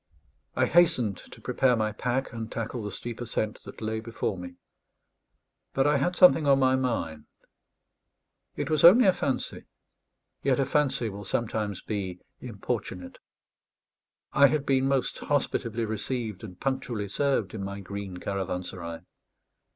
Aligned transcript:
I 0.55 0.65
hastened 0.65 1.17
to 1.17 1.39
prepare 1.41 1.75
my 1.75 1.91
pack, 1.91 2.33
and 2.33 2.51
tackle 2.51 2.81
the 2.81 2.91
steep 2.91 3.21
ascent 3.21 3.61
that 3.65 3.81
lay 3.83 3.99
before 3.99 4.35
me; 4.35 4.55
but 5.73 5.85
I 5.85 5.97
had 5.97 6.15
something 6.15 6.47
on 6.47 6.57
my 6.57 6.75
mind. 6.75 7.25
It 8.55 8.71
was 8.71 8.83
only 8.83 9.05
a 9.05 9.13
fancy; 9.13 9.65
yet 10.41 10.59
a 10.59 10.65
fancy 10.65 11.07
will 11.07 11.23
sometimes 11.23 11.81
be 11.83 12.19
importunate. 12.39 13.19
I 14.33 14.47
had 14.47 14.65
been 14.65 14.87
most 14.87 15.19
hospitably 15.19 15.85
received 15.85 16.43
and 16.43 16.59
punctually 16.59 17.07
served 17.07 17.53
in 17.53 17.63
my 17.63 17.79
green 17.79 18.17
caravanserai. 18.17 19.01